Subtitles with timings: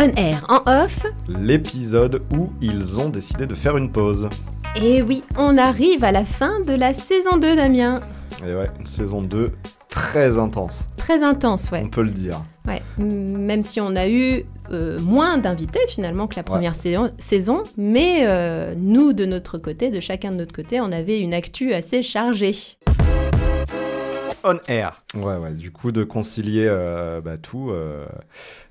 [0.00, 1.06] On Air en off.
[1.40, 4.28] L'épisode où ils ont décidé de faire une pause.
[4.76, 7.98] Et oui, on arrive à la fin de la saison 2, Damien.
[8.46, 9.50] Et ouais, une saison 2
[9.88, 10.86] très intense.
[10.96, 11.82] Très intense, ouais.
[11.84, 12.40] On peut le dire.
[12.68, 18.20] Ouais, même si on a eu euh, moins d'invités finalement que la première saison, mais
[18.22, 22.02] euh, nous de notre côté, de chacun de notre côté, on avait une actu assez
[22.02, 22.54] chargée
[24.48, 25.02] on air.
[25.14, 27.70] Ouais, ouais, du coup, de concilier euh, bah, tout.
[27.70, 28.06] Euh,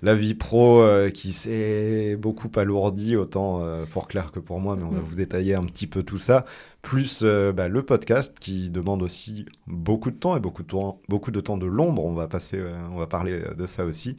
[0.02, 4.84] la vie pro euh, qui s'est beaucoup alourdie, autant pour Claire que pour moi, mais
[4.84, 5.04] on va mm.
[5.04, 6.46] vous détailler un petit peu tout ça.
[6.82, 11.32] Plus bah, le podcast qui demande aussi beaucoup de temps et beaucoup de temps, beaucoup
[11.32, 12.06] de, temps de l'ombre.
[12.06, 12.62] On, va passer,
[12.94, 14.16] on va parler de ça aussi.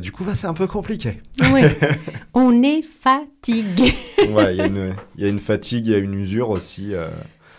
[0.00, 1.22] du coup, bah, c'est un peu compliqué.
[1.52, 1.62] Oui,
[2.34, 3.94] on est fatigué.
[4.30, 6.92] ouais, il y, y, a une fatigue, il y a une usure aussi.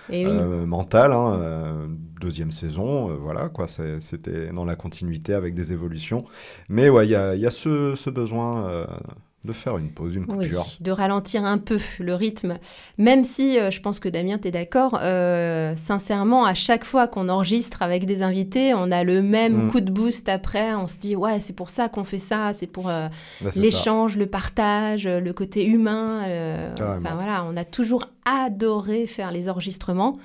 [0.10, 1.12] Et euh, mental.
[1.12, 1.88] Hein, euh,
[2.20, 6.26] deuxième saison, euh, voilà, quoi, c'était dans la continuité avec des évolutions.
[6.70, 8.88] Mais ouais, il y a, ce besoin
[9.46, 10.66] de faire une pause, une coupure.
[10.80, 12.58] de ralentir un peu le rythme.
[12.98, 15.00] Même si, je pense que Damien, tu es d'accord,
[15.78, 19.72] sincèrement, à chaque fois qu'on enregistre avec des invités, on a le même mm.
[19.72, 20.74] coup de boost après.
[20.76, 23.10] On se dit, ouais, c'est pour ça qu'on fait ça, c'est pour bah,
[23.56, 26.22] l'échange, le partage, le côté humain.
[26.80, 30.18] enfin voilà, on a toujours adoré faire les enregistrements.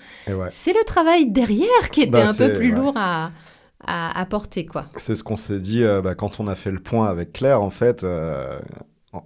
[0.50, 3.30] C'est le travail derrière qui était bah, un peu plus lourd à,
[3.86, 4.66] à, porter.
[4.66, 4.86] quoi.
[4.97, 7.62] C'est ce qu'on s'est dit euh, bah, quand on a fait le point avec Claire.
[7.62, 8.58] En fait, euh,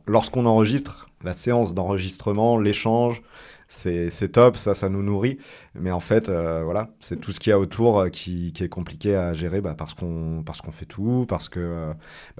[0.06, 3.22] lorsqu'on enregistre, la séance d'enregistrement, l'échange,
[3.68, 5.38] c'est top, ça, ça nous nourrit.
[5.74, 8.68] Mais en fait, euh, voilà, c'est tout ce qu'il y a autour qui, qui, est
[8.68, 11.92] compliqué à gérer bah, parce qu'on fait tout, parce que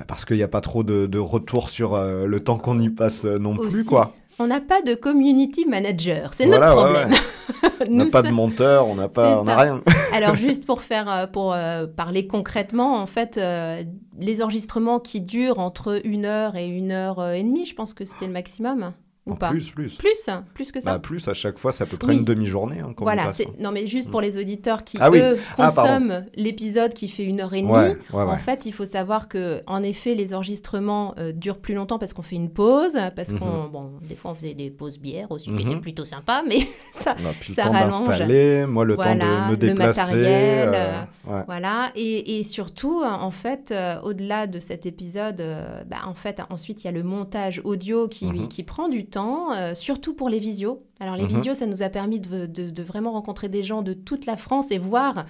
[0.06, 3.24] parce qu'il n'y a pas trop de, de retour sur le temps qu'on y passe
[3.24, 4.14] non plus, quoi.
[4.38, 7.10] On n'a pas de community manager, c'est notre problème.
[7.88, 9.82] on n'a pas de monteur, on n'a pas, on rien.
[10.12, 13.82] Alors juste pour faire, euh, pour euh, parler concrètement, en fait, euh,
[14.18, 18.04] les enregistrements qui durent entre une heure et une heure et demie, je pense que
[18.04, 18.92] c'était le maximum.
[19.24, 19.96] Ou pas Plus, plus.
[19.98, 20.94] Plus, plus que ça.
[20.94, 22.80] Bah, plus à chaque fois, c'est à peu près une demi-journée.
[22.80, 23.28] Hein, voilà,
[23.60, 24.24] non mais juste pour mm.
[24.24, 27.96] les auditeurs qui ah eux ah, consomment l'épisode qui fait une heure et demie.
[28.12, 32.12] en fait, il faut savoir que en effet, les enregistrements euh, durent plus longtemps parce
[32.12, 33.70] qu'on fait une pause, parce qu'on mm-hmm.
[33.70, 35.80] bon, des fois on faisait des pauses bières aussi, qui étaient mm-hmm.
[35.80, 38.72] plutôt sympa, mais ça, puis ça le temps.
[38.72, 40.00] Moi, le temps de me déplacer.
[40.12, 43.72] Le matériel, euh, euh, voilà, et, et, surtout, en fait,
[44.02, 45.44] au-delà de cet épisode,
[45.86, 48.48] bah, en fait, ensuite il y a le montage audio qui, mm-hmm.
[48.48, 50.82] qui prend du temps temps, euh, surtout pour les visios.
[51.00, 51.28] Alors les mhm.
[51.28, 54.78] visios, ça nous a permis de, vraiment rencontrer des gens de toute la France et
[54.78, 55.24] voir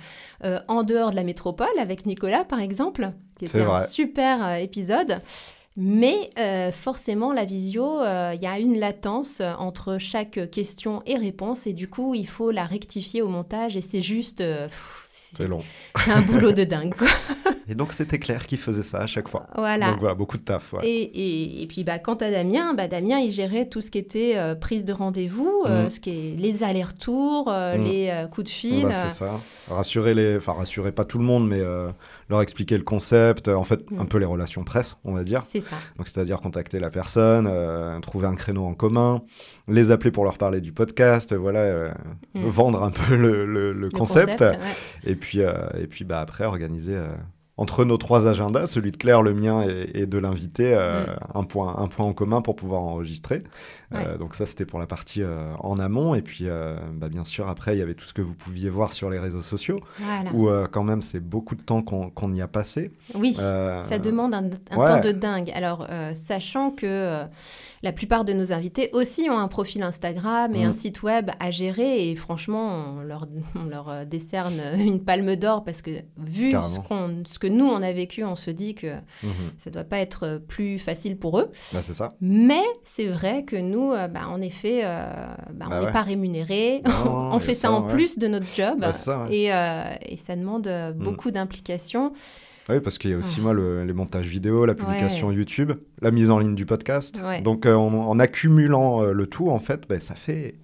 [0.44, 4.54] euh, en dehors de la métropole, avec Nicolas par exemple, qui était un super euh,
[4.54, 5.20] épisode.
[5.78, 6.28] Mais
[6.72, 11.88] forcément, la visio, il y a une latence entre chaque question et réponse, et du
[11.88, 14.42] coup, il faut la rectifier au montage, et c'est juste...
[15.32, 15.62] C'est long.
[15.96, 17.08] C'est un boulot de dingue, quoi.
[17.68, 19.46] Et donc, c'était Claire qui faisait ça à chaque fois.
[19.54, 19.90] Voilà.
[19.90, 20.74] Donc, voilà, beaucoup de taf.
[20.82, 23.98] Et, et, et, puis, bah, quant à Damien, bah, Damien, il gérait tout ce qui
[23.98, 25.90] était euh, prise de rendez-vous, euh, mm.
[25.90, 27.84] ce qui est les allers-retours, euh, mm.
[27.84, 28.82] les coups de fil.
[28.82, 29.40] Bah, c'est ça.
[29.70, 30.36] Rassurer les...
[30.36, 31.62] Enfin, rassurer pas tout le monde, mais
[32.32, 34.08] leur expliquer le concept, en fait, un mm.
[34.08, 35.42] peu les relations presse, on va dire.
[35.48, 35.76] C'est ça.
[35.96, 37.48] Donc, c'est-à-dire contacter la personne,
[38.00, 39.22] trouver un créneau en commun,
[39.68, 41.94] les appeler pour leur parler du podcast, voilà,
[42.34, 44.44] vendre un peu le, le, concept.
[45.04, 46.96] Et puis, et puis bah, après, organiser
[47.62, 49.64] entre nos trois agendas, celui de Claire, le mien
[49.94, 51.06] et, de l'invité, euh, mm.
[51.38, 53.44] un, point, un point en commun pour pouvoir enregistrer.
[53.94, 56.16] Euh, donc ça, c'était pour la partie euh, en amont.
[56.16, 56.48] Et puis,
[56.94, 59.20] bah, bien sûr, après, il y avait tout ce que vous pouviez voir sur les
[59.20, 59.78] réseaux sociaux,
[60.34, 62.90] où quand même, c'est beaucoup de temps qu'on y a passé.
[63.14, 65.52] Oui, ça demande un, temps de dingue.
[65.54, 67.22] Alors, sachant que
[67.82, 70.74] la plupart de nos invités aussi ont un profil Instagram et un mm.
[70.74, 72.10] site web à gérer.
[72.10, 73.26] Et franchement, on leur,
[73.68, 78.36] leur décerne une palme d'or parce que vu ce, que nous, on a vécu, on
[78.36, 79.32] se dit que mhm.
[79.58, 81.50] ça ne doit pas être plus facile pour eux.
[81.72, 82.14] Bah, c'est ça.
[82.20, 85.06] Mais c'est vrai que nous, euh, bah, en effet, euh,
[85.52, 86.82] bah, on n'est pas rémunérés.
[87.06, 88.84] on fait ça, en plus de notre job.
[89.30, 90.92] et, euh, et, ça demande mm.
[90.92, 92.12] beaucoup d'implication.
[92.68, 96.30] Oui, parce qu'il y a aussi, moi, les montages vidéo, la publication YouTube, la mise
[96.30, 97.20] en ligne du podcast.
[97.42, 100.54] Donc, en, accumulant le tout, en fait, ça, fait,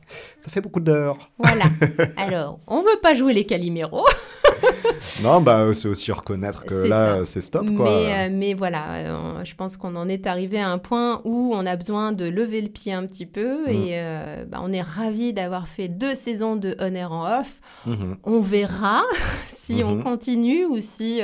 [0.40, 1.30] ça fait beaucoup d'heures.
[1.38, 1.64] Voilà.
[2.16, 4.06] Alors, on veut pas jouer les caliméros.
[5.22, 7.66] non, bah, c'est aussi reconnaître que là, c'est stop.
[7.74, 7.84] Quoi.
[7.84, 11.52] Mais, euh, mais voilà, euh, je pense qu'on en est arrivé à un point où
[11.54, 13.66] on a besoin de lever le pied un petit peu.
[13.66, 13.70] Mm.
[13.70, 17.60] Et euh, bah, on est ravis d'avoir fait deux saisons de On en Off.
[17.86, 18.16] Mm-hmm.
[18.24, 19.02] On verra
[19.48, 20.02] si on mm-hmm.
[20.02, 21.20] continue ou si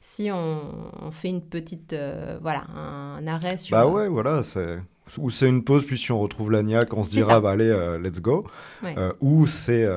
[0.00, 1.94] si on, fait une petite
[2.40, 4.78] voilà un, arrêt sur bah ouais voilà c'est
[5.18, 7.98] ou c'est une pause, puis si on retrouve l'agnac, on se dira, bah, allez, euh,
[7.98, 8.46] let's go.
[8.84, 9.88] Euh, ou c'est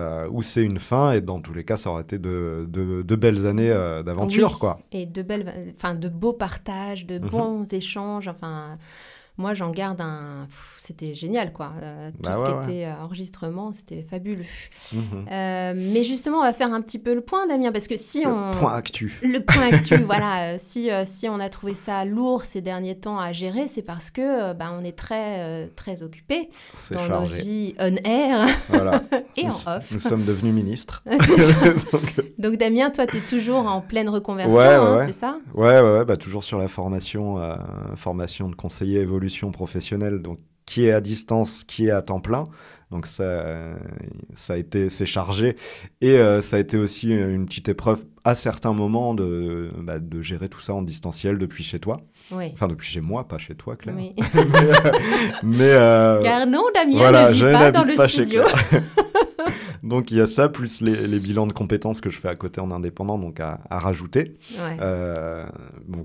[0.42, 3.70] c'est une fin, et dans tous les cas, ça aurait été de, de, belles années
[4.06, 4.60] d'aventure.
[4.60, 4.80] quoi.
[4.92, 7.30] Et de, belles, enfin, de beaux partages, de mhm.
[7.30, 8.28] bons échanges.
[8.28, 8.78] Enfin,
[9.38, 10.48] moi, j'en garde un.
[10.80, 11.72] C'était génial, quoi.
[11.82, 14.46] Euh, tout bah ce qui était euh, enregistrement, c'était fabuleux.
[14.94, 15.26] Mhm.
[15.32, 18.26] Euh, mais justement, on va faire un petit peu le point, Damien, parce que si
[18.28, 18.52] on.
[18.52, 19.20] Le point actu.
[19.24, 20.60] Le point actu, voilà.
[20.60, 24.54] Si, si on a trouvé ça lourd ces derniers temps à gérer, c'est parce que
[24.54, 26.50] bah, on est très, très occupé
[26.92, 28.46] dans nos vies on-air
[29.38, 29.92] et en off.
[29.92, 31.02] Nous sommes devenus ministres.
[32.38, 32.58] Donc...
[32.58, 35.40] Damien, toi, tu es toujours en pleine reconversion, hein, c'est ça?
[35.56, 37.40] Ouais, ouais, bah, toujours sur la formation,
[37.96, 39.06] formation de conseiller
[39.52, 42.46] professionnelle, donc qui est à distance, qui est à temps plein.
[42.92, 43.76] Donc ça,
[44.36, 45.56] ça a été, c'est chargé.
[46.02, 50.22] Et euh, ça a été aussi une petite épreuve à certains moments de, bah, de
[50.22, 52.02] gérer tout ça en distanciel depuis chez toi.
[52.32, 53.96] Enfin, depuis chez moi, pas chez toi, Claire.
[53.98, 54.16] Oui.
[55.44, 58.44] mais, euh, Car non, Damien voilà, ne vit pas dans le studio.
[59.84, 62.62] donc il y a ça, plus les, bilans de compétences que je fais à côté
[62.62, 64.38] en indépendant, donc à, rajouter.
[64.60, 65.46] Euh,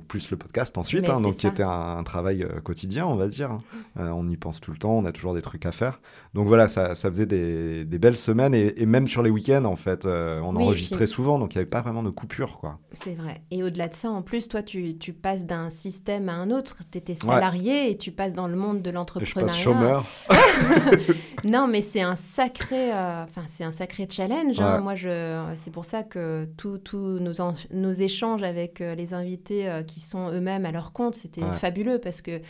[0.09, 3.61] plus le podcast ensuite, hein, donc qui était un, travail euh, quotidien, on va dire.
[3.99, 6.01] Euh, on y pense tout le temps, on a toujours des trucs à faire.
[6.35, 10.07] Donc voilà, ça, ça faisait des, belles semaines et, même sur les week-ends, en fait,
[10.07, 12.81] on enregistrait souvent, donc il n'y avait pas vraiment de coupure, quoi.
[12.93, 13.43] C'est vrai.
[13.53, 16.79] Et au-delà de ça, en plus, toi, tu, tu passes d'un système à un autre.
[16.91, 19.47] Tu étais salarié et tu passes dans le monde de l'entrepreneuriat.
[19.47, 20.05] Je passe chômeur.
[21.45, 24.59] non, mais c'est un sacré, enfin c'est un sacré challenge.
[24.61, 24.81] Hein.
[24.81, 27.33] Moi, je, c'est pour ça que tous nos,
[27.71, 31.99] nos échanges avec euh, les invités euh, qui sont eux-mêmes à leur compte, c'était fabuleux
[31.99, 32.41] parce que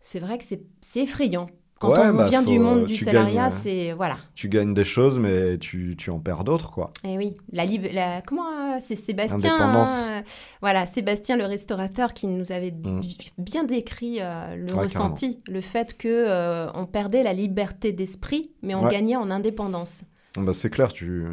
[0.00, 1.46] c'est vrai que c'est effrayant
[1.78, 4.18] quand on bah, vient du monde du salariat, euh, c'est voilà.
[4.34, 6.90] Tu gagnes des choses, mais tu, tu en perds d'autres, quoi.
[7.04, 10.20] Et eh oui, la, la comment euh, c'est Sébastien, euh,
[10.60, 13.00] voilà Sébastien le restaurateur qui nous avait mm.
[13.38, 19.16] bien décrit le ressenti, le fait que on perdait la liberté d'esprit, mais on gagnait
[19.16, 20.02] en indépendance.
[20.36, 21.24] Bah c'est clair, tu...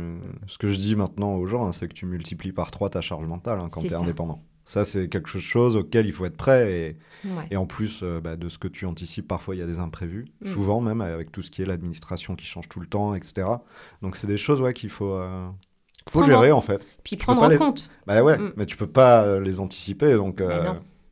[0.47, 3.01] ce que je dis maintenant aux gens, hein, c'est que tu multiplies par trois ta
[3.01, 4.41] charge mentale hein, quand tu es indépendant.
[4.65, 6.71] Ça, c'est quelque chose auquel il faut être prêt.
[6.73, 6.97] Et,
[7.51, 9.77] et en plus euh, bah, de ce que tu anticipes, parfois il y a des
[9.77, 10.49] imprévus, mm.
[10.49, 13.47] souvent même avec tout ce qui est l'administration qui change tout le temps, etc.
[14.01, 15.47] Donc c'est des choses ouais, qu'il faut, euh,
[16.09, 16.83] faut gérer en fait.
[17.03, 17.91] Puis prendre en compte.
[18.07, 18.53] Bah ouais, mm.
[18.57, 20.15] mais tu peux pas euh, les anticiper.
[20.15, 20.41] Donc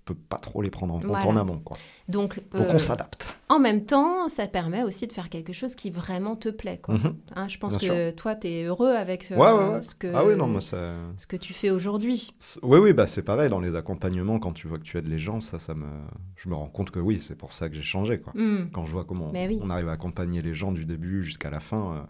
[0.05, 1.59] peut pas trop les prendre en compte en amont.
[1.59, 1.77] Quoi.
[2.09, 3.37] Donc, on euh, s'adapte.
[3.47, 6.79] En même temps, ça permet aussi de faire quelque chose qui vraiment te plaît.
[6.81, 6.95] Quoi.
[6.95, 7.15] Mhm.
[7.35, 10.59] Hein, je pense que toi, tu es heureux avec Ce, que, ah oui, non, moi,
[10.59, 10.95] ça...
[11.17, 12.33] ce que tu fais aujourd'hui.
[12.61, 13.49] Oui, oui, bah, c'est pareil.
[13.49, 15.87] Dans les accompagnements, quand tu vois que tu aides les gens, ça, ça me...
[16.35, 18.19] je me rends compte que oui, c'est pour ça que j'ai changé.
[18.19, 18.33] Quoi.
[18.35, 18.69] Hmm.
[18.73, 21.93] Quand je vois comment on arrive à accompagner les gens du début jusqu'à la fin,
[21.93, 22.01] euh,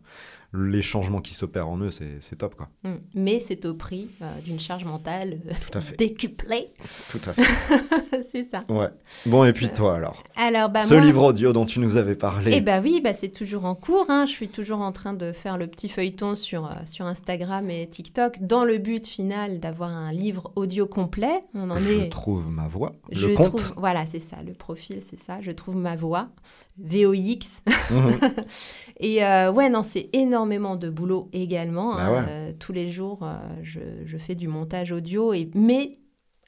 [0.53, 2.55] les changements qui s'opèrent en eux, c'est top.
[2.55, 2.69] Quoi.
[2.83, 2.95] Mm.
[3.15, 5.95] Mais c'est au prix euh, d'une charge mentale Tout à fait.
[5.97, 6.71] décuplée.
[7.09, 8.23] Tout à fait.
[8.31, 8.63] c'est ça.
[8.69, 8.89] Ouais.
[9.25, 12.51] Bon, et puis toi alors Alors, bah, Ce livre audio dont tu nous avais parlé.
[12.53, 14.05] Eh bah oui, bah, c'est toujours en cours.
[14.09, 14.25] Hein.
[14.25, 17.87] Je suis toujours en train de faire le petit feuilleton sur, euh, sur Instagram et
[17.87, 21.41] TikTok dans le but final d'avoir un livre audio complet.
[21.53, 22.93] On en Je trouve ma voix.
[23.11, 23.73] Je le compte.
[23.77, 24.37] Voilà, c'est ça.
[24.45, 25.37] Le profil, c'est ça.
[25.41, 26.29] Je trouve ma voix.
[26.77, 27.63] VOX.
[27.91, 28.17] Mhm.
[28.99, 31.95] et ouais, non, c'est énormément de boulot également.
[31.95, 32.25] Bah hein.
[32.27, 35.33] euh, tous les jours, euh, je, je, fais du montage audio.
[35.33, 35.97] Et, mais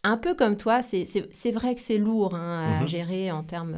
[0.06, 2.88] un peu comme toi, c'est vrai que c'est lourd hein, à mhm.
[2.88, 3.76] gérer en termes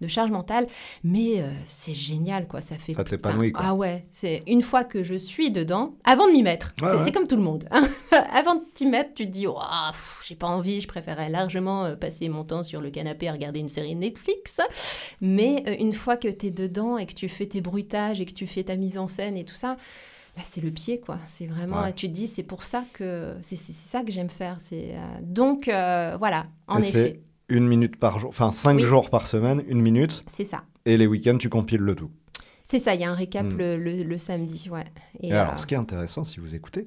[0.00, 0.66] de charge mentale,
[1.04, 2.60] mais euh, c'est génial, quoi.
[2.60, 2.94] Ça fait.
[2.94, 3.64] Ça t'épanouit, quoi.
[3.66, 6.72] Ah ouais, c'est une fois que je suis dedans, avant de m'y mettre.
[7.04, 7.68] c'est comme tout le monde.
[8.32, 9.58] avant de t'y mettre, tu te dis, oh,
[10.26, 13.68] j'ai pas envie, je préférais largement passer mon temps sur le canapé à regarder une
[13.68, 14.60] série Netflix.
[15.20, 18.32] Mais une fois que tu es dedans et que tu fais tes bruitages et que
[18.32, 19.76] tu fais ta mise en scène et tout ça,
[20.38, 21.18] bah, c'est le pied, quoi.
[21.26, 24.58] C'est vraiment, tu te dis, c'est pour ça que c'est ça que j'aime faire.
[24.60, 27.20] C'est euh, donc euh, voilà, en effet.
[27.48, 30.22] Une minute par jour, enfin cinq jours par semaine, une minute.
[30.28, 30.62] C'est ça.
[30.84, 32.10] Et les week-ends, tu compiles le tout.
[32.64, 33.56] C'est ça, il y a un récap hmm.
[33.56, 34.84] le, samedi, ouais.
[35.20, 36.86] Et, alors, euh, ce qui est intéressant, si vous écoutez,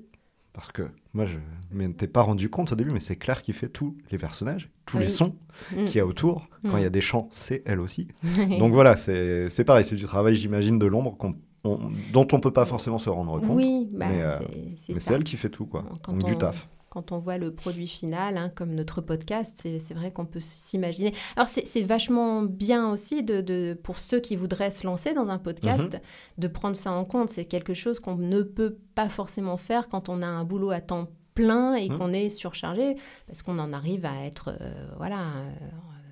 [0.54, 1.38] parce que moi, je
[1.72, 4.70] ne m'étais pas rendu compte au début, mais c'est Claire qui fait tous les personnages,
[4.86, 5.36] tous les sons
[5.76, 5.86] hmm.
[5.86, 6.48] qu'il y a autour.
[6.70, 8.08] Quand il y a des chants, c'est elle aussi.
[8.60, 12.66] Donc voilà, c'est pareil, c'est du travail, j'imagine, de l'ombre qu'on dont on peut pas
[12.66, 13.56] forcément se rendre compte.
[13.56, 14.40] Oui, bah, mais, euh,
[14.76, 15.84] c'est elle qui fait tout, quoi.
[16.08, 16.68] Donc, du taf.
[16.90, 21.14] Quand on voit le produit final, hein, comme notre podcast, c'est vrai qu'on peut s'imaginer.
[21.38, 25.38] Alors, c'est vachement bien aussi de, de, pour ceux qui voudraient se lancer dans un
[25.38, 26.00] podcast, mhm.
[26.40, 27.30] de prendre ça en compte.
[27.30, 30.82] C'est quelque chose qu'on ne peut pas forcément faire quand on a un boulot à
[30.82, 31.98] temps plein et mhm.
[31.98, 35.28] qu'on est surchargé, parce qu'on en arrive à être, euh, voilà,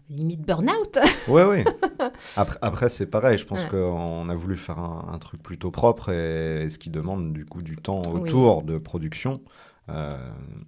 [0.10, 0.98] limite burn-out.
[1.28, 1.64] oui, oui.
[2.36, 3.38] Après, après c'est pareil.
[3.38, 7.46] Je pense qu'on a voulu faire un, truc plutôt propre et, ce qui demande du
[7.46, 9.42] coup du temps autour de production.
[9.92, 10.18] Euh,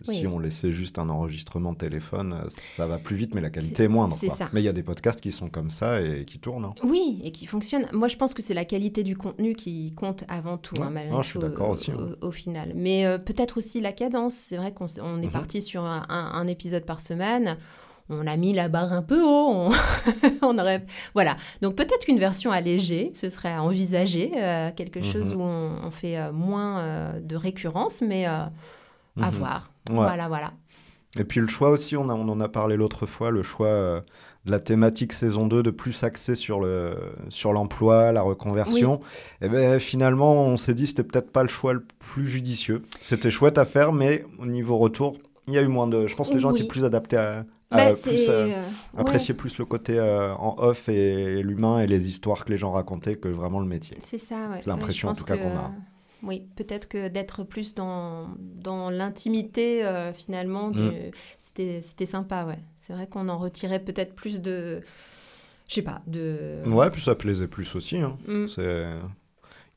[0.04, 3.84] si on laissait juste un enregistrement de téléphone, ça va plus vite, mais la qualité
[3.84, 4.16] est, moindre.
[4.54, 6.66] Mais il y a des podcasts qui sont comme ça et qui tournent.
[6.66, 6.74] Hein.
[6.84, 7.86] Oui, et qui fonctionnent.
[7.94, 11.28] Moi, je pense que c'est la qualité du contenu qui compte avant tout, hein, je
[11.28, 11.92] suis d'accord aussi.
[12.22, 12.74] Au, final.
[12.76, 14.34] Mais euh, peut-être aussi la cadence.
[14.34, 15.32] C'est vrai qu'on est mhm.
[15.32, 17.58] parti sur un, épisode par semaine
[18.12, 19.72] on a mis la barre un peu haut.
[20.42, 20.86] On, aurait...
[21.14, 21.38] Voilà.
[21.62, 24.32] Donc peut-être qu'une version allégée, ce serait à envisager,
[24.76, 25.42] quelque chose mhm.
[25.42, 28.52] où on, fait moins de récurrence, mais à
[29.16, 29.30] mhm.
[29.32, 29.72] voir.
[29.90, 30.52] Voilà, voilà.
[31.20, 34.00] Et puis le choix aussi, on, on en a parlé l'autre fois, le choix euh,
[34.46, 36.96] de la thématique saison 2 de plus axé sur le
[37.28, 39.02] sur l'emploi, la reconversion.
[39.42, 42.84] Et eh ben finalement, on s'est dit c'était peut-être pas le choix le plus judicieux.
[43.02, 46.08] C'était chouette à faire, mais au niveau retour, il y a eu moins de.
[46.08, 49.58] Je pense que les gens étaient plus adaptés à, bah, plus, euh, euh, apprécier plus
[49.58, 53.60] le côté en off et l'humain et les histoires que les gens racontaient que vraiment
[53.60, 53.98] le métier.
[54.04, 54.62] C'est ça, ouais.
[54.66, 55.72] L'impression en tout cas qu'on a.
[56.24, 60.92] Oui, peut-être que d'être plus dans, dans l'intimité, euh, finalement, mm.
[61.40, 62.60] c'était sympa, ouais.
[62.78, 64.82] C'est vrai qu'on en retirait peut-être plus de...
[65.68, 66.62] Je sais pas, de...
[66.68, 67.98] Ouais, puis ça plaisait plus aussi.
[67.98, 68.18] Hein.
[68.28, 68.48] Mm.
[68.48, 68.86] C'est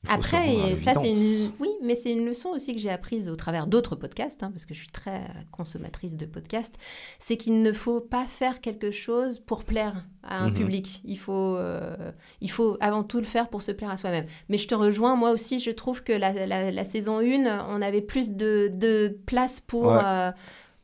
[0.09, 1.53] après, ça, c'est une...
[1.61, 4.67] Oui, mais c'est une leçon aussi que j'ai apprise au travers d'autres podcasts, hein, parce
[4.67, 6.77] que je suis très consommatrice de podcasts,
[7.19, 10.55] c'est qu'il ne faut pas faire quelque chose pour plaire à un mhm.
[10.55, 11.03] public.
[11.05, 14.27] Il faut, euh, il faut avant tout le faire pour se plaire à soi-même.
[14.49, 18.03] Mais je te rejoins, moi aussi, je trouve que la, la, saison 1, on avait
[18.03, 20.31] plus de, de place pour, euh,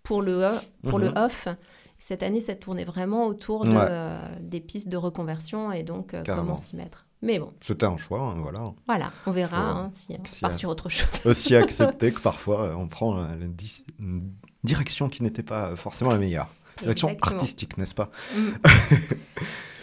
[0.03, 0.51] pour, le,
[0.89, 1.17] pour le mhm.
[1.17, 1.49] off.
[1.99, 6.57] Cette année, ça tournait vraiment autour de, des pistes de reconversion et donc euh, comment
[6.57, 7.07] s'y mettre.
[7.23, 7.53] Mais bon.
[7.61, 8.73] C'était un choix, hein, voilà.
[8.87, 11.09] Voilà, on verra hein, si on part sur autre chose.
[11.27, 13.27] Aussi accepter que parfois euh, on prend euh,
[13.99, 14.31] une
[14.65, 16.49] direction qui n'était pas forcément la meilleure.
[16.81, 18.41] Direction artistique, n'est-ce pas mm.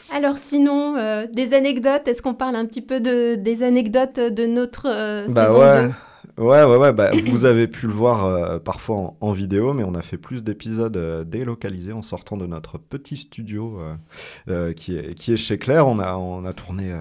[0.14, 4.46] Alors sinon, euh, des anecdotes, est-ce qu'on parle un petit peu de, des anecdotes de
[4.48, 5.92] notre bah saison ouais.
[6.38, 6.94] Ouais, ouais, ouais.
[6.94, 11.28] Bah, vous avez pu le voir parfois en, vidéo, mais on a fait plus d'épisodes
[11.28, 13.80] délocalisés en sortant de notre petit studio
[14.76, 15.88] qui, est, qui est chez Claire.
[15.88, 16.94] On a, on a tourné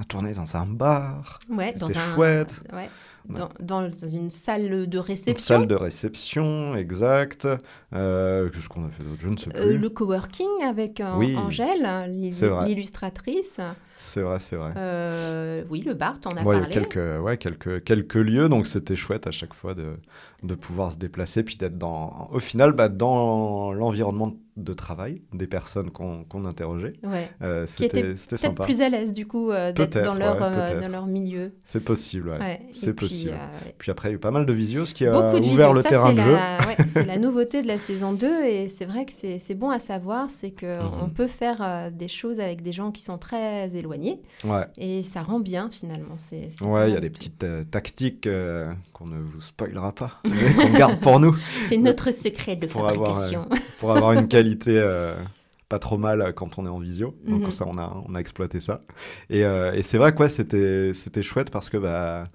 [0.00, 1.38] a tourné dans un bar.
[1.50, 2.14] Ouais, dans un.
[2.14, 2.54] chouette.
[2.72, 2.88] Ouais.
[3.28, 5.54] Dans, dans, une salle de réception.
[5.56, 7.46] Une salle de réception, exact.
[7.92, 9.20] Euh, Qu'est-ce qu'on a fait d'autre?
[9.20, 9.78] Je ne sais euh, plus.
[9.78, 13.60] le coworking avec euh, Angèle, l'illustratrice.
[14.00, 14.72] C'est vrai, c'est vrai.
[14.78, 16.72] Euh, oui, le bar, t'en as ouais, parlé.
[16.72, 19.92] quelques, ouais, quelques, quelques lieux, donc c'était chouette à chaque fois de,
[20.42, 25.46] de pouvoir se déplacer, puis d'être dans, au final, bah, dans l'environnement de travail des
[25.46, 26.94] personnes qu'on interrogeait.
[27.02, 27.30] Ouais.
[27.40, 31.52] Euh, c'était peut-être plus à l'aise, du coup, euh, d'être dans, leur, dans leur milieu.
[31.64, 32.60] C'est possible, ouais.
[32.72, 33.34] c'est possible.
[33.78, 35.82] Puis après, il y a eu pas mal de visios, ce qui a ouvert le
[35.82, 36.36] terrain de jeu.
[36.88, 40.30] c'est la nouveauté de la saison 2, et c'est vrai que c'est bon à savoir,
[40.30, 41.12] c'est qu'on mhm.
[41.14, 43.89] peut faire des choses avec des gens qui sont très éloignés
[44.44, 44.66] Ouais.
[44.78, 46.16] Et ça rend bien finalement.
[46.18, 50.20] C'est, ouais, il y a des petites euh, tactiques euh, qu'on ne vous spoilera pas,
[50.56, 51.36] qu'on garde pour nous.
[51.66, 53.42] C'est notre secret de pour fabrication.
[53.42, 55.14] Avoir, pour avoir une qualité euh,
[55.68, 57.14] pas trop mal quand on est en visio.
[57.26, 57.50] Donc mhm.
[57.50, 58.80] ça, on a, on a exploité ça.
[59.28, 61.76] Et, et c'est vrai que c'était, c'était chouette parce que...
[61.76, 62.28] Bah,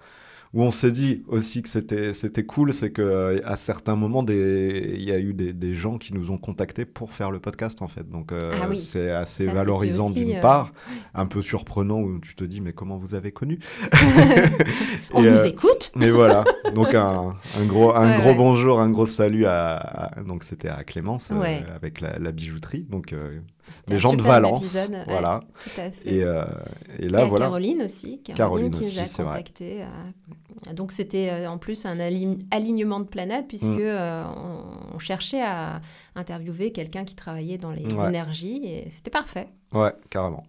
[0.55, 4.25] où on s'est dit aussi que c'était c'était cool, c'est que euh, à certains moments
[4.25, 7.89] il y a eu des, gens qui nous ont contactés pour faire le podcast en
[7.89, 8.09] fait.
[8.09, 10.71] Donc euh, ah c'est assez valorisant d'une euh, part,
[11.13, 13.59] un peu surprenant où tu te dis mais comment vous avez connu?
[15.13, 15.91] On nous écoute.
[15.97, 17.35] Mais voilà, donc un,
[17.67, 21.31] gros un gros bonjour, un gros salut à, donc c'était à Clémence
[21.75, 22.85] avec la, bijouterie.
[22.89, 23.13] Donc
[23.88, 25.41] des gens de Valence, voilà.
[26.05, 27.45] Et, et, là, voilà.
[27.45, 29.86] Caroline aussi, Caroline, qui nous a contactés.
[30.74, 33.79] Donc c'était euh, en plus un alignement de planètes puisque mm.
[33.79, 34.24] euh,
[34.93, 35.81] on, cherchait à
[36.15, 39.50] interviewer quelqu'un qui travaillait dans les énergies et c'était parfait.
[39.74, 40.45] Ouais, carrément.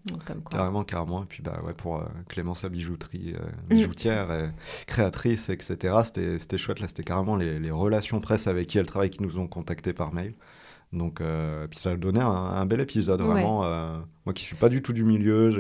[0.50, 1.22] Carrément, carrément.
[1.24, 3.74] Et puis bah ouais, pour euh, Clémence la bijouterie, mm.
[3.74, 4.28] bijoutière,
[4.86, 5.94] créatrice, etc.
[6.04, 9.38] C'était chouette là, c'était carrément les, les, relations presse avec qui elle travaille qui nous
[9.38, 10.34] ont contactés par mail.
[10.92, 13.64] Donc, euh, puis ça a donné un, bel épisode, vraiment.
[13.64, 15.50] Euh, moi qui suis pas du tout du milieu,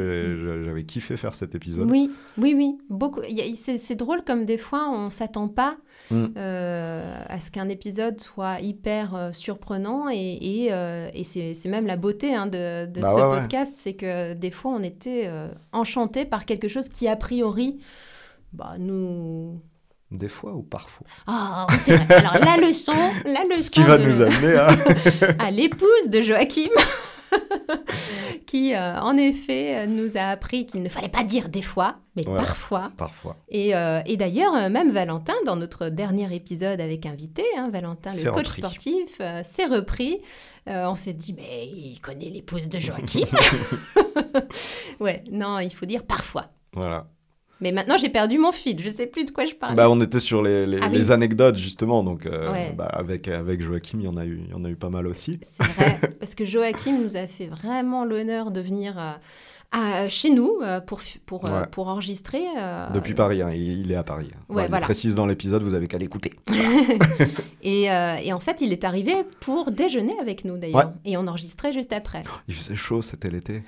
[0.64, 1.90] j'avais kiffé faire cet épisode.
[1.90, 2.78] Oui, oui, oui.
[2.88, 3.20] Beaucoup.
[3.54, 5.76] C'est drôle comme des fois on s'attend pas
[6.10, 6.24] mm.
[6.36, 10.70] euh, à ce qu'un épisode soit hyper surprenant et,
[11.14, 14.72] et, c'est même la beauté hein, de, de bah ce podcast, c'est que des fois
[14.72, 15.30] on était
[15.72, 17.78] enchanté par quelque chose qui a priori
[18.52, 19.60] bah, nous
[20.10, 21.06] des fois ou parfois?
[21.26, 22.14] Ah, c'est vrai.
[22.14, 22.92] Alors, la leçon,
[23.24, 23.64] la leçon.
[23.64, 24.68] Ce qui va nous amener à.
[25.38, 26.70] à l'épouse de Joachim,
[28.46, 32.24] qui, euh, en effet, nous a appris qu'il ne fallait pas dire des fois, mais
[32.24, 32.92] parfois.
[32.96, 33.36] Parfois.
[33.48, 38.10] Et, euh, et d'ailleurs, euh, même Valentin, dans notre dernier épisode avec invité, hein, Valentin,
[38.14, 40.20] le coach sportif, s'est repris.
[40.66, 43.26] on s'est dit, mais il connaît l'épouse de Joachim.
[45.00, 46.46] ouais, non, il faut dire parfois.
[46.72, 47.06] Voilà.
[47.60, 48.78] Mais maintenant, j'ai perdu mon fil.
[48.80, 49.76] Je sais plus de quoi je parlais.
[49.76, 52.02] Bah, on était sur les, les, ah anecdotes, justement.
[52.02, 54.68] Donc, euh, bah, avec, avec Joachim, il y, en a eu, il y en a
[54.68, 55.40] eu pas mal aussi.
[55.42, 56.00] C'est vrai.
[56.20, 59.18] parce que Joachim nous a fait vraiment l'honneur de venir à,
[60.08, 62.42] chez nous euh, pour, pour, euh, pour enregistrer.
[62.94, 64.30] Depuis Paris, hein, il, est à Paris.
[64.48, 66.32] Ouais, il précise dans l'épisode, vous avez qu'à l'écouter.
[67.62, 70.92] et, et, en fait, il est arrivé pour déjeuner avec nous, d'ailleurs.
[71.06, 72.22] Et on enregistrait juste après.
[72.48, 73.62] il faisait chaud, c'était l'été.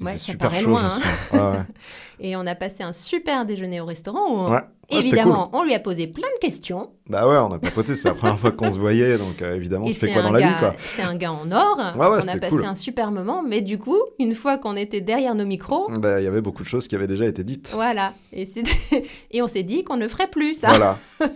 [0.00, 0.98] Ouais, ça paraît loin.
[1.32, 1.66] Hein.
[2.20, 4.54] et on a passé un super déjeuner au restaurant où
[4.90, 6.90] évidemment on lui a posé plein de questions.
[7.08, 9.86] Bah ouais, on a papoté, c'est la première fois qu'on se voyait, donc euh, évidemment,
[9.86, 12.64] tu fais quoi dans la vie quoi C'est un gars en or, on a passé
[12.64, 15.88] un super moment, mais du coup, une fois qu'on était derrière nos micros...
[16.00, 17.70] Bah, il y avait beaucoup de choses qui avaient déjà été dites.
[17.74, 18.48] Voilà, et,
[19.30, 20.68] et on s'est dit qu'on ne ferait plus ça.
[20.68, 20.98] Voilà.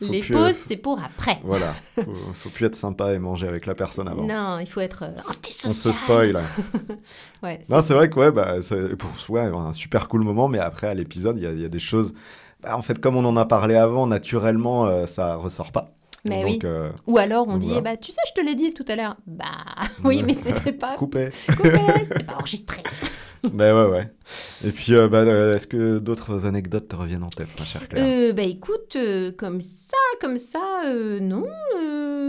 [0.00, 1.40] Les pauses, c'est pour après.
[1.44, 4.24] Voilà, faut, faut plus être sympa et manger avec la personne avant.
[4.24, 5.72] Non, il faut être euh, antisocial.
[5.72, 6.42] On se spoil.
[7.42, 8.54] ouais, non, c'est vrai que ouais, bah,
[8.98, 11.80] pour soi, un super cool moment, mais après, à l'épisode, il y, y, a des
[11.80, 12.14] choses
[12.62, 15.90] bah, en fait, comme on en a parlé avant, naturellement, ça euh, ça ressort pas.
[16.28, 16.58] Mais oui.
[16.64, 19.16] Euh, Ou alors on dit, bah, tu sais, je te l'ai dit tout à l'heure.
[19.26, 19.46] Bah
[20.04, 20.96] oui, mais c'était pas.
[20.96, 21.30] Coupé.
[21.56, 21.70] Coupé,
[22.04, 22.82] c'était pas enregistré.
[23.52, 24.12] ben ouais, ouais.
[24.64, 25.22] Et puis, euh, bah,
[25.54, 28.34] est-ce que d'autres anecdotes te reviennent en tête, ma chère Claire?
[28.34, 28.96] Bah écoute,
[29.38, 30.82] comme ça, comme ça,
[31.20, 31.46] non.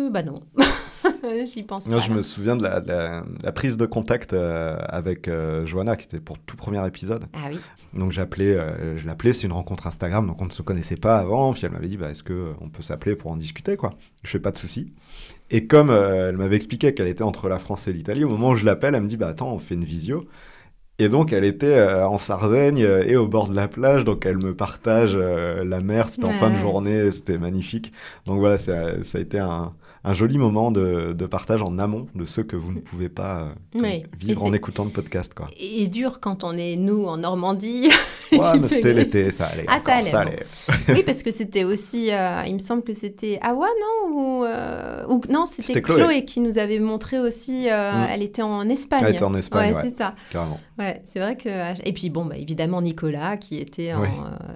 [0.10, 0.42] bah non.
[1.46, 2.00] J'y pense pas.
[2.00, 6.38] je me souviens de la, prise de contact euh, avec euh, Johanna, qui était pour
[6.40, 7.26] tout premier épisode.
[7.34, 7.60] Ah oui.
[7.94, 11.18] Donc j'appelais, euh, je l'appelais, c'est une rencontre Instagram, donc on ne se connaissait pas
[11.18, 11.54] avant.
[11.54, 13.94] Puis elle m'avait dit, bah, est-ce qu'on peut s'appeler pour en discuter quoi?
[14.24, 14.94] Je fais pas de souci.
[15.50, 18.56] Et comme elle m'avait expliqué qu'elle était entre la France et l'Italie, au moment où
[18.56, 20.26] je l'appelle, elle me dit, bah attends, on fait une visio.
[21.02, 24.06] Et donc, elle était en Sardaigne et au bord de la plage.
[24.06, 26.10] Donc, elle me partage la mer.
[26.10, 27.10] C'était en fin de journée.
[27.10, 27.92] C'était magnifique.
[28.28, 32.26] Donc, voilà, ça, ça a été un, un joli moment de, partage en amont de
[32.26, 35.34] ceux que vous ne pouvez pas euh, vivre en écoutant le podcast.
[35.34, 35.48] Quoi.
[35.60, 37.90] Et dur quand on est, nous, en Normandie.
[38.32, 39.66] Ouais, mais c'était l'été, ça allait.
[39.68, 40.46] Ah, ça allait.
[40.88, 45.04] oui, parce que c'était aussi, euh, il me semble que c'était Awa, non ou, euh,
[45.10, 46.24] ou, Non, c'était Chloé.
[46.24, 48.08] qui nous avait montré aussi, mm.
[48.10, 49.02] elle était en Espagne.
[49.04, 50.16] Elle était en Espagne, ouais, c'est ça.
[50.32, 50.62] Carrément.
[50.80, 51.50] Ouais, c'est vrai que...
[51.86, 54.04] Et puis, bon, bah, évidemment, Nicolas, qui était en,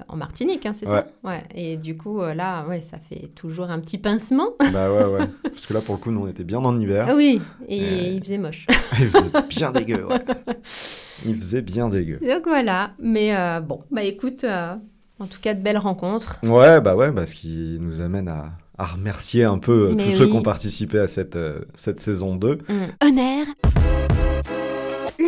[0.07, 1.07] en Martinique, hein, c'est ça?
[1.23, 1.43] Ouais.
[1.53, 4.49] Et du coup, là, ouais, ça fait toujours un petit pincement.
[4.73, 5.27] Bah ouais, ouais.
[5.43, 7.07] Parce que là, pour le coup, nous, on était bien en hiver.
[7.09, 8.67] Ah oui, et, il faisait moche.
[8.99, 10.19] il faisait bien dégueu, ouais.
[11.25, 12.19] Il faisait bien dégueu.
[12.21, 14.75] Donc voilà, mais euh, bon, bah écoute, euh,
[15.19, 16.39] en tout cas, de belles rencontres.
[16.43, 20.27] Ouais, bah ouais, parce qu'il nous amène à, à, remercier un peu euh, tous ceux
[20.27, 21.37] qui ont participé à cette,
[21.73, 22.59] cette saison 2.
[22.67, 22.73] Mmh.
[23.07, 23.45] Honneur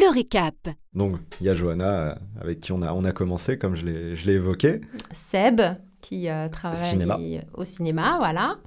[0.07, 0.55] le récap.
[0.93, 4.33] Donc, il y a Johanna, avec qui on a, on a commencé, comme je l'ai
[4.33, 4.81] évoqué.
[5.11, 5.61] Seb,
[6.01, 8.57] qui travaille au cinéma, voilà.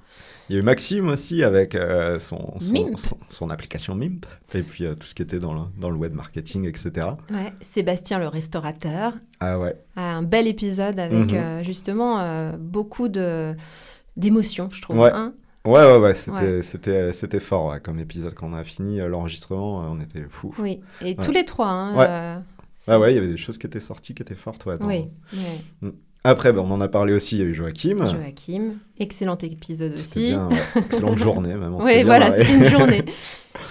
[0.51, 2.55] Il y a eu Maxime aussi avec euh, son,
[3.29, 6.13] son, application MIMP et puis euh, tout ce qui était dans le, dans le web
[6.13, 7.07] marketing, etc.
[7.29, 9.13] Ouais, Sébastien le restaurateur.
[9.39, 9.77] Ah ouais.
[9.95, 11.37] Un bel épisode avec mhm.
[11.37, 13.07] euh, justement beaucoup
[14.17, 14.99] d'émotions, je trouve.
[14.99, 15.11] Ouais.
[15.13, 15.33] Hein.
[15.65, 18.33] Ouais, ouais, ouais, c'était, c'était, c'était fort comme épisode.
[18.33, 20.53] Quand on a fini l'enregistrement, on était fous.
[20.59, 21.67] Oui, et tous les trois.
[21.67, 22.41] Hein, ouais.
[22.87, 24.65] Ah ouais, il y avait des choses qui étaient sorties, qui étaient fortes.
[24.65, 25.05] Ouais, oui.
[25.81, 25.89] Mm.
[26.23, 27.97] Après, ben, on en a parlé aussi, il y a eu Joachim.
[27.97, 30.29] Joachim, excellent épisode aussi.
[30.29, 31.75] Bien, Excellente journée, même.
[31.81, 33.03] Oui, voilà, c'était une journée.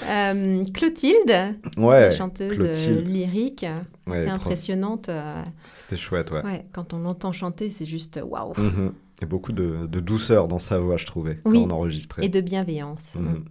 [0.08, 3.66] Euh, Clotilde, ouais, chanteuse euh, lyrique,
[4.08, 5.08] c'est impressionnante.
[5.08, 6.42] Euh, c'était chouette, ouais.
[6.42, 6.64] ouais.
[6.72, 8.54] Quand on l'entend chanter, c'est juste waouh.
[8.56, 8.92] Mhm.
[9.20, 12.24] Il y a beaucoup de, douceur dans sa voix, je trouvais, quand on enregistrait.
[12.24, 13.16] Et de bienveillance.
[13.18, 13.44] Mhm.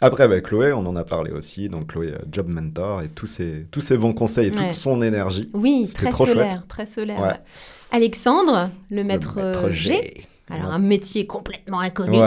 [0.00, 1.68] Après, ben, Chloé, on en a parlé aussi.
[1.68, 5.50] Donc, Chloé, Job Mentor et tous ces, tous ces bons conseils et toute son énergie.
[5.52, 7.40] Oui, très solaire, très solaire.
[7.90, 9.38] Alexandre, le maître,
[9.70, 10.24] G.
[10.48, 12.18] Alors, un métier complètement inconnu.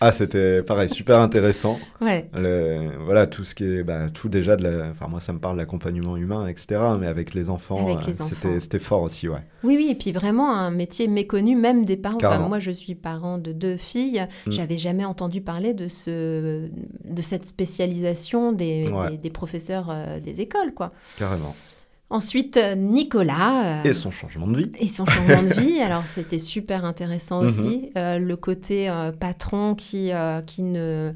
[0.00, 1.78] Ah, c'était pareil, super intéressant.
[2.00, 2.28] Ouais.
[3.04, 5.56] voilà, tout ce qui est, bah, tout déjà de la, enfin moi ça me parle
[5.56, 6.80] de l'accompagnement humain, etc.
[6.98, 9.42] Mais avec les enfants, euh, c'était, c'était fort aussi, ouais.
[9.64, 12.48] Oui, oui, et puis vraiment un métier méconnu même des parents.
[12.48, 14.26] moi, je suis parent de deux filles.
[14.46, 14.52] Mm.
[14.52, 16.68] J'avais jamais entendu parler de ce,
[17.04, 20.92] de cette spécialisation des, des, professeurs euh, des écoles, quoi.
[21.18, 21.54] Carrément.
[22.10, 23.80] Ensuite, euh, Nicolas.
[23.80, 24.72] Euh, et son changement de vie.
[24.78, 25.78] Et son changement de vie.
[25.82, 27.76] Alors, c'était super intéressant aussi.
[27.78, 27.90] Mhm.
[27.98, 28.90] Euh, le côté
[29.20, 30.10] patron qui,
[30.46, 31.12] qui ne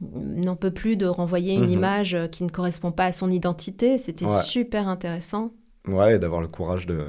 [0.00, 1.70] n'en peut plus de renvoyer une mhm.
[1.70, 3.98] image qui ne correspond pas à son identité.
[3.98, 5.52] C'était super intéressant.
[5.86, 7.06] Ouais, et d'avoir le courage de,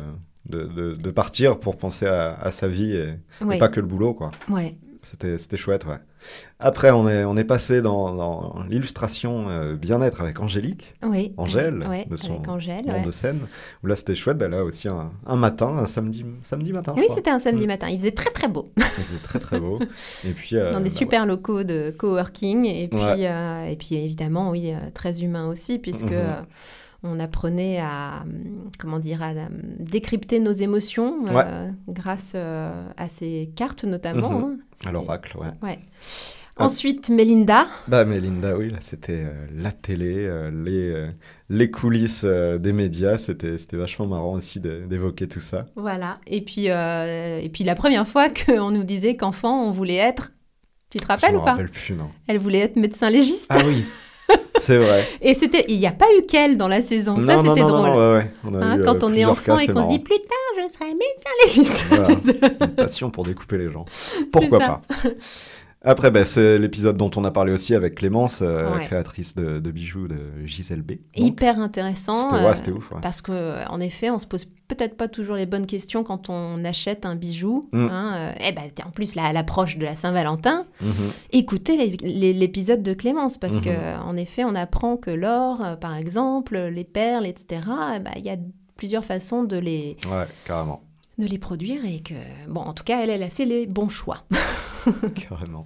[0.48, 3.14] de, de, partir pour penser à, à sa vie et,
[3.52, 4.32] et, pas que le boulot, quoi.
[4.50, 4.76] Ouais.
[5.04, 5.98] C'était chouette, ouais.
[6.60, 10.96] Après, on est, on est passé dans, l'illustration euh, bien-être avec Angélique.
[11.04, 11.34] Oui.
[11.38, 13.42] Angèle, de son Angèle, nom de scène.
[13.84, 14.38] Où là, c'était chouette.
[14.38, 16.94] Ben là aussi, un, matin, un samedi, samedi matin.
[16.98, 17.68] Oui, c'était un samedi mm.
[17.68, 17.90] matin.
[17.90, 18.72] Il faisait très, très beau.
[18.78, 19.80] Il faisait très, très beau.
[20.26, 22.66] et puis, euh, dans des bah, super locaux de coworking.
[22.66, 26.06] Et puis, euh, et puis évidemment, oui, très humain aussi, puisque.
[26.06, 26.46] Mhm
[27.04, 28.24] on apprenait à,
[28.80, 29.34] comment dire, à
[29.80, 31.26] décrypter nos émotions
[31.88, 34.48] grâce à ces cartes notamment.
[34.48, 34.58] Hein.
[34.86, 35.52] À l'oracle, ouais.
[35.62, 35.80] ouais.
[36.58, 37.68] Ensuite, Melinda.
[37.88, 41.10] Bah, Melinda, oui, là, c'était euh, la télé, euh, les, euh,
[41.50, 43.18] les coulisses des médias.
[43.18, 45.66] C'était vachement marrant aussi d'évoquer tout ça.
[45.76, 46.20] Voilà.
[46.28, 50.32] Et puis, et puis la première fois qu'on nous disait qu'enfant, on voulait être.
[50.90, 51.52] Tu te rappelles ou pas?
[51.52, 52.10] rappelle plus, non.
[52.28, 53.48] Elle voulait être médecin légiste.
[53.50, 53.84] Ah oui.
[54.64, 55.04] C'est vrai.
[55.22, 57.22] et c'était, il n'y a pas eu qu'elle dans la saison.
[57.22, 57.90] ça, c'était drôle.
[57.90, 60.72] Non, ouais, on hein, quand on est enfant et qu'on se dit plus tard, je
[60.72, 61.86] serai médecin légiste.
[61.90, 62.08] Voilà.
[62.62, 63.86] Une passion pour découper les gens.
[64.32, 64.82] Pourquoi pas
[65.86, 69.60] après, bah, c'est l'épisode dont on a parlé aussi avec Clémence, euh, la créatrice de,
[69.72, 70.94] bijoux de Gisèle B.
[71.16, 72.30] Hyper intéressant.
[72.56, 72.94] C'était euh, ouf.
[73.02, 76.64] Parce que, en effet, on se pose peut-être pas toujours les bonnes questions quand on
[76.64, 77.68] achète un bijou.
[77.74, 77.88] Mm.
[77.92, 81.20] Hein, euh, et ben, en plus, à l'approche de la Saint-Valentin, mm-hmm.
[81.32, 86.86] écoutez l'épisode de Clémence parce que, en effet, on apprend que l'or, par exemple, les
[86.86, 87.62] perles, etc.,
[87.96, 88.38] eh ben, il y a
[88.78, 89.98] plusieurs façons de les.
[90.10, 90.82] Ouais, carrément
[91.18, 92.14] de les produire et que,
[92.48, 94.26] bon, en tout cas, elle, elle a fait les bons choix.
[95.16, 95.66] Carrément.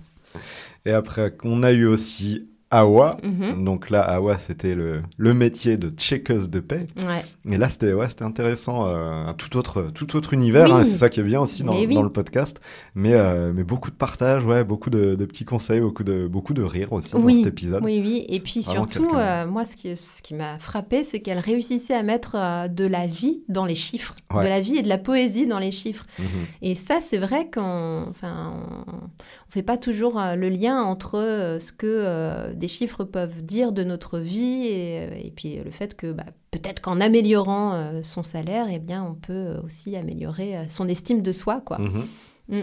[0.86, 3.18] Et après, on a eu aussi Awa.
[3.24, 3.64] Mhm.
[3.64, 6.88] Donc là, Awa, c'était le, le, métier de checkeuse de paix.
[7.08, 7.24] Ouais.
[7.50, 10.74] Et là, c'était ouais, intéressant, euh, un tout autre, tout autre univers.
[10.74, 12.60] Hein, c'est ça qui est bien aussi dans, dans le podcast.
[12.94, 16.54] Mais, euh, mais beaucoup de partage, ouais, beaucoup de, de, petits conseils, beaucoup de, beaucoup
[16.54, 17.84] de rire aussi dans cet épisode.
[17.86, 18.26] Oui, oui.
[18.28, 22.04] Et puis surtout, euh, moi, ce qui, ce qui m'a frappé, c'est qu'elle réussissait à
[22.04, 25.60] mettre de la vie dans les chiffres, de la vie et de la poésie dans
[25.60, 26.06] les chiffres.
[26.20, 26.26] Mhm.
[26.64, 28.56] Et ça, c'est vrai qu'on enfin,
[28.88, 29.08] on,
[29.50, 34.68] fait pas toujours le lien entre ce que des chiffres peuvent dire de notre vie
[34.68, 39.04] et, euh, puis le fait que bah, peut-être qu'en améliorant euh, son salaire, eh bien,
[39.04, 41.62] on peut aussi améliorer euh, son estime de soi.
[41.62, 41.78] Quoi.
[41.80, 42.06] Mhm.
[42.50, 42.62] Mm.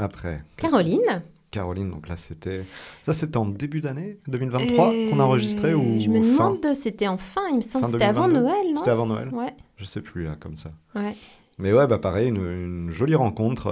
[0.00, 0.42] Après.
[0.56, 1.22] Caroline.
[1.50, 2.64] Caroline, donc là c'était
[3.02, 7.18] ça c'était en début d'année 2023 qu'on a enregistré ou je me demande c'était en
[7.18, 10.24] fin il me semble c'était avant Noël non c'était avant Noël ouais je sais plus
[10.24, 11.14] là comme ça ouais
[11.58, 13.70] mais ouais bah pareil une, jolie rencontre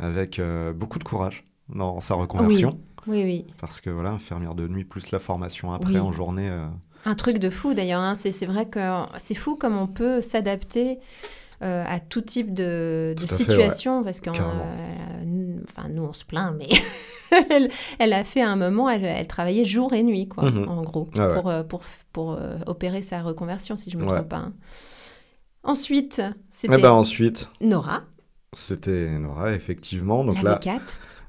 [0.00, 0.40] avec
[0.74, 3.46] beaucoup de courage dans sa reconversion oui, oui.
[3.60, 6.48] Parce que voilà, infirmière de nuit plus la formation après en journée.
[6.48, 6.66] Euh,
[7.04, 8.00] Un truc de fou d'ailleurs.
[8.00, 8.14] Hein.
[8.14, 8.80] C'est vrai que
[9.18, 10.98] c'est fou comme on peut s'adapter
[11.62, 14.02] euh, à tout type de, situation.
[14.04, 16.68] Parce que euh, enfin, nous, on se plaint, mais
[17.98, 20.68] elle, a fait un moment, elle, elle travaillait jour et nuit, quoi, mhm.
[20.68, 24.36] en gros, ah pour, pour, pour, opérer sa reconversion, si je ne me trompe pas.
[24.36, 24.52] Hein.
[25.62, 28.02] Ensuite, c'était eh ben, ensuite, Nora.
[28.52, 30.24] C'était Nora, effectivement.
[30.24, 30.60] Donc là,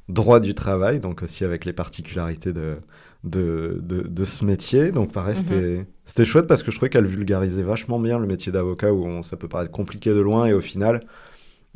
[0.10, 2.78] droit du travail, donc aussi avec les particularités de,
[3.24, 4.92] de, de, ce métier.
[4.92, 5.86] Donc pareil, mhm.
[6.04, 9.38] c'était chouette parce que je trouvais qu'elle vulgarisait vachement bien le métier d'avocat où ça
[9.38, 11.02] peut paraître compliqué de loin et au final...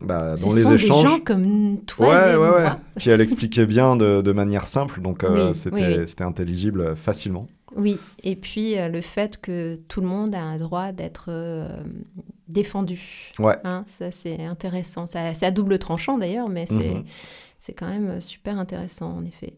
[0.01, 1.03] Bah, dans les échanges.
[1.03, 2.69] Des gens comme toi ouais, ouais, ouais.
[2.95, 7.47] Puis elle expliquait bien de, de manière simple, donc euh, c'était intelligible facilement.
[7.75, 11.67] Oui, et puis euh, le fait que tout le monde a un droit d'être euh,
[12.47, 13.31] défendu.
[13.39, 13.57] Ouais.
[13.63, 15.05] Hein, ça, c'est intéressant.
[15.05, 16.95] C'est à double tranchant d'ailleurs, mais c'est.
[16.95, 17.03] Mhm.
[17.60, 19.54] C'est quand même euh, super intéressant, en effet.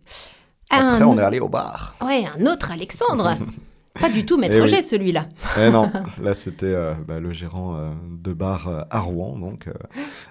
[0.70, 1.96] Après, on est allé au bar.
[2.02, 3.38] Ouais, un autre Alexandre.
[4.00, 5.28] Pas du tout Maître G, celui-là.
[5.60, 9.68] Eh non, là c'était euh, bah, le gérant euh, de bar à Rouen, donc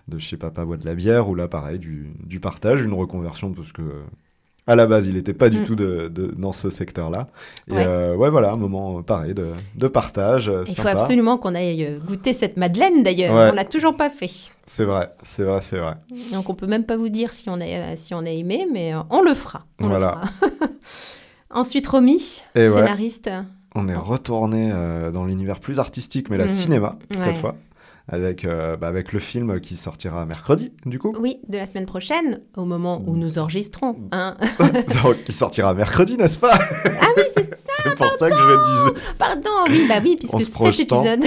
[0.09, 3.53] de chez Papa Bois de la Bière, où là pareil, du, du partage, une reconversion,
[3.53, 3.83] parce que
[4.67, 5.65] à la base, il n'était pas du mm.
[5.65, 7.29] tout de, dans ce secteur-là.
[7.69, 7.85] Et ouais.
[7.87, 8.31] Euh, ouais.
[8.31, 10.49] voilà, un moment euh, pareil de, de partage.
[10.49, 13.35] Euh, il faut absolument qu'on aille goûter cette madeleine d'ailleurs.
[13.35, 14.31] On On l'a toujours pas fait.
[14.67, 15.95] C'est vrai, c'est vrai, c'est vrai.
[16.33, 18.93] Donc on peut même pas vous dire si on a, si on a aimé, mais
[19.11, 19.65] on le fera.
[19.79, 20.21] voilà.
[21.51, 23.31] Ensuite, Romy, scénariste.
[23.75, 24.73] On est retourné
[25.13, 26.51] dans l'univers plus artistique, mais la mm.
[26.51, 27.57] cinéma cette fois
[28.11, 31.15] avec, euh, bah, avec le film qui sortira mercredi, du coup.
[31.19, 33.97] Oui, de la semaine prochaine, au moment où nous enregistrons.
[34.13, 34.35] Hein.
[35.25, 36.53] qui sortira mercredi, n'est-ce pas?
[36.53, 39.01] Ah oui, c'est ça C'est pour ça que je disais.
[39.17, 41.25] Pardon, oui, bah oui, puisque cet épisode...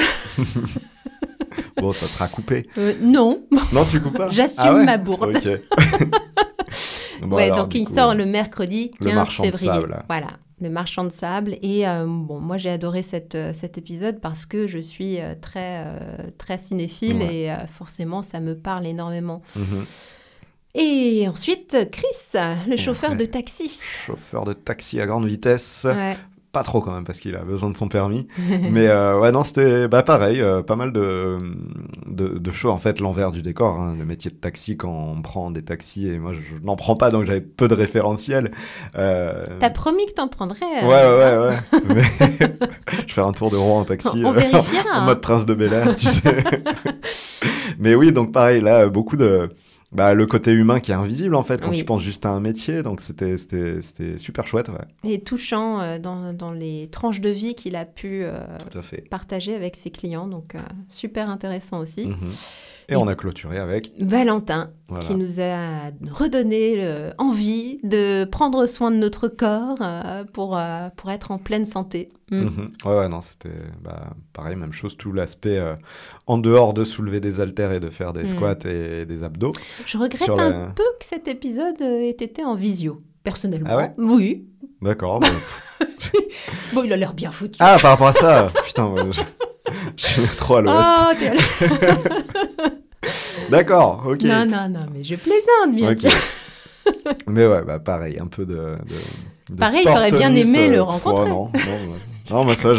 [1.82, 2.68] bon, ça sera coupé.
[2.78, 3.42] Euh, non.
[3.72, 4.30] Non, tu coupes pas?
[4.30, 5.36] J'assume ah ma bourde.
[5.36, 7.32] Ok.
[7.32, 9.72] ouais, donc il sort le mercredi 15 février.
[10.08, 10.28] Voilà
[10.62, 11.58] le marchand de sable.
[11.62, 15.36] Et euh, bon, moi j'ai adoré cette, euh, cet épisode parce que je suis euh,
[15.40, 15.86] très,
[16.38, 19.42] très cinéphile et forcément ça me parle énormément.
[19.56, 19.86] Mhm.
[20.76, 23.80] Et ensuite, Chris, le chauffeur de taxi.
[24.06, 25.86] Chauffeur de taxi à grande vitesse.
[25.86, 26.18] Ouais
[26.54, 28.28] pas trop quand même parce qu'il a besoin de son permis.
[28.72, 31.40] Mais euh, ouais, non, c'était bah, pareil, euh, pas mal de,
[32.06, 32.72] de, de choses.
[32.72, 36.08] En fait, l'envers du décor, hein, le métier de taxi quand on prend des taxis,
[36.08, 38.52] et moi je, n'en prends pas donc j'avais peu de référentiels.
[38.96, 39.44] Euh...
[39.60, 40.60] T'as promis que t'en prendrais.
[40.84, 41.82] Euh, ouais, ouais, ouais.
[42.30, 42.58] Mais...
[43.08, 44.24] je fais un tour de Rouen en taxi.
[44.24, 46.44] On en mode prince de Bel Air, tu sais.
[47.80, 49.50] Mais oui, donc pareil, là, beaucoup de
[49.94, 52.40] bah, le côté humain qui est invisible en fait quand tu penses juste à un
[52.40, 52.84] métier.
[52.84, 53.38] Donc c'était
[54.18, 54.70] super chouette.
[54.70, 55.12] Ouais.
[55.12, 58.40] Et touchant euh, dans, dans, les tranches de vie qu'il a pu euh,
[59.10, 60.28] partager avec ses clients.
[60.28, 62.08] Donc euh, super intéressant aussi.
[62.08, 62.18] Mhm.
[62.90, 68.98] Et, on a clôturé avec Valentin, qui nous a redonné envie de prendre soin de
[68.98, 69.80] notre corps
[70.34, 70.60] pour,
[70.96, 72.10] pour être en pleine santé.
[72.32, 72.44] Mm.
[72.44, 72.72] Mhm.
[72.86, 73.50] Ouais, ouais, non, c'était
[73.82, 75.62] bah, pareil, même chose, tout l'aspect
[76.28, 78.28] en dehors de soulever des haltères et de faire des mm.
[78.28, 79.54] squats et des abdos.
[79.86, 83.70] Je regrette un peu que cet épisode ait été en visio, personnellement.
[83.72, 83.92] Ah ouais?
[83.98, 84.46] Oui.
[84.82, 85.22] D'accord.
[86.74, 87.58] bon, il a l'air bien foutu.
[87.60, 89.22] Ah, par rapport à ça Putain, moi, je...
[89.96, 90.78] je suis trop à l'ouest.
[90.78, 91.32] Oh, t'es
[93.54, 94.24] D'accord, ok.
[94.24, 96.10] Non, non, non, mais je plaisante, bien sûr.
[97.28, 98.56] mais ouais, bah pareil, un peu de...
[98.56, 101.30] de, pareil, t'aurais bien aimé le rencontrer.
[101.30, 101.94] non, non,
[102.32, 102.74] non, moi, ça,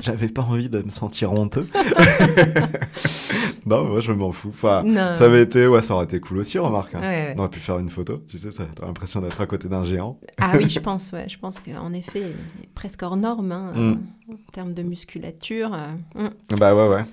[0.00, 1.66] j'avais pas envie de me sentir honteux.
[3.66, 4.50] non, moi, je m'en fous.
[4.50, 4.82] Enfin,
[5.14, 6.94] ça avait été, ouais, ça aurait été cool aussi, remarque.
[6.94, 7.32] Hein.
[7.34, 9.82] On aurait pu faire une photo, tu sais, ça a l'impression d'être à côté d'un
[9.82, 10.18] géant.
[10.38, 13.72] ah oui, je pense, ouais, je pense qu'en effet, il est presque hors norme, hein,
[13.74, 13.92] mm.
[14.30, 15.72] en termes de musculature.
[15.72, 16.58] Euh, mm.
[16.58, 17.04] Bah ouais, ouais.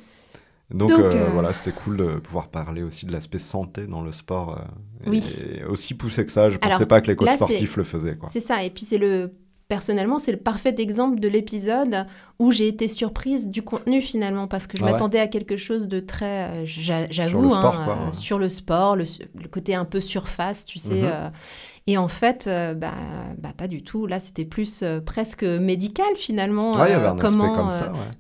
[0.72, 4.12] Donc, euh, euh, voilà, c'était cool de pouvoir parler aussi de l'aspect santé dans le
[4.12, 4.62] sport.
[5.08, 5.24] oui.
[5.58, 8.18] Et aussi poussé que ça, je pensais pas que les coachs sportifs le faisaient.
[8.30, 9.32] C'est ça, et puis c'est le
[9.70, 12.08] personnellement, c'est le parfait exemple de l'épisode
[12.40, 15.88] où j'ai été surprise du contenu finalement, parce que je ah m'attendais à quelque chose
[15.88, 19.06] de très, euh, j'avoue, hein, sur, le sport, le,
[19.50, 21.04] côté un peu surface, tu sais.
[21.04, 21.12] Mhm.
[21.14, 21.30] Euh,
[21.90, 22.94] et en fait, euh, bah,
[23.38, 24.06] bah, pas du tout.
[24.06, 26.74] Là, c'était plus presque médical finalement.
[27.20, 27.70] comment,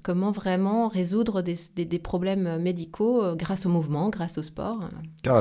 [0.03, 4.79] comment vraiment résoudre des, des problèmes médicaux grâce au mouvement, grâce au sport.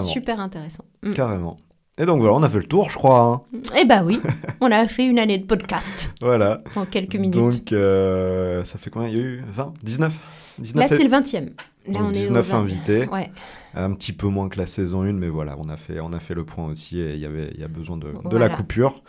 [0.07, 0.85] Super intéressant.
[1.03, 1.13] Mm.
[1.13, 1.57] Carrément.
[2.01, 3.21] Et donc voilà, on a fait le tour, je crois.
[3.21, 3.59] Hein.
[3.79, 4.21] Eh bah oui,
[4.61, 6.13] on a fait une année de podcast.
[6.21, 6.63] voilà.
[6.77, 7.35] En quelques minutes.
[7.35, 9.09] Donc, euh, ça fait combien?
[9.09, 10.13] Il y a eu 20 19,
[10.61, 11.51] 19 Là, c'est le 20e.
[11.93, 13.09] Là, on 19 est invités.
[13.09, 13.31] Ouais.
[13.75, 16.21] Un petit peu moins que la saison 1, mais voilà, on a fait, on a
[16.21, 18.49] fait le point aussi et il y avait il y a besoin de, de la
[18.49, 19.03] coupure.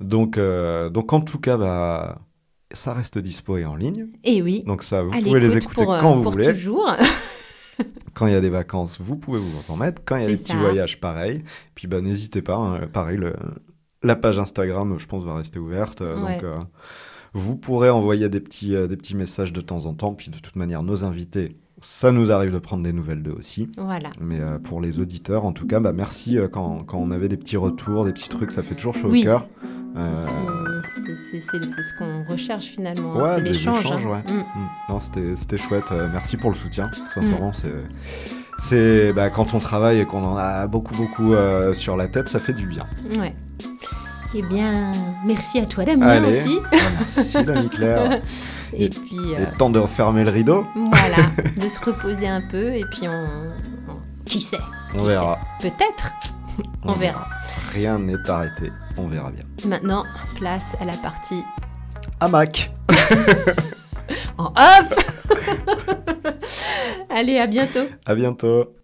[0.00, 2.18] Donc, euh, donc, en tout cas, bah,
[2.72, 4.08] ça reste dispo et en ligne.
[4.24, 4.64] Et oui.
[4.66, 6.52] Donc, ça, vous pouvez les écouter quand euh, vous voulez.
[6.52, 6.94] toujours.
[8.14, 10.02] Quand il y a des vacances, vous pouvez vous en mettre.
[10.04, 11.42] Quand il y a des petits voyages, pareil.
[11.74, 12.56] Puis bah, n'hésitez pas.
[12.56, 12.86] Hein.
[12.92, 13.32] pareil, le,
[14.04, 16.02] la page Instagram, je pense, va rester ouverte.
[16.02, 16.58] Euh, donc, euh,
[17.32, 20.14] vous pourrez envoyer des petits, euh, des petits messages de temps en temps.
[20.14, 23.68] Puis de toute manière, nos invités, ça nous arrive de prendre des nouvelles d'eux aussi.
[23.76, 24.10] Voilà.
[24.20, 27.56] Mais pour les auditeurs, en tout cas, bah, merci quand, quand, on avait des petits
[27.56, 29.48] retours, des petits trucs, ça fait toujours chaud au cœur.
[30.84, 33.86] C'est ce qu'on recherche finalement, hein, c'est l'échange.
[33.86, 34.02] Hein.
[34.06, 34.32] Ouais.
[34.32, 34.38] Mm.
[34.38, 34.68] Mm.
[34.88, 35.92] Non, c'était chouette.
[35.92, 36.90] Euh, merci pour le soutien.
[37.08, 37.88] Sincèrement, mm.
[38.58, 42.28] c'est bah, quand on travaille et qu'on en a beaucoup beaucoup euh, sur la tête,
[42.28, 42.86] ça fait du bien.
[43.18, 43.34] Ouais.
[44.36, 44.90] Eh bien,
[45.26, 46.58] merci à toi Damien aussi.
[46.72, 48.20] Ah, merci l'ami Claire.
[48.72, 49.18] et, puis.
[49.38, 49.46] Euh...
[49.58, 50.66] temps de refermer le rideau.
[50.74, 53.24] Voilà, de se reposer un peu et puis on.
[54.24, 54.58] Qui sait
[54.94, 55.38] On verra.
[55.60, 56.12] Peut-être.
[56.84, 57.24] On, verra.
[57.72, 58.70] Rien n'est arrêté.
[58.96, 59.44] On verra bien.
[59.66, 60.04] Maintenant,
[60.36, 61.42] place à la partie
[62.20, 62.70] hamac.
[64.38, 65.14] en off
[67.10, 67.86] Allez, à bientôt.
[68.06, 68.74] À bientôt.